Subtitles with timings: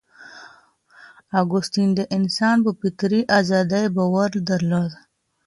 [1.41, 4.91] اګوستین د انسان په فطري ازادۍ باور درلود.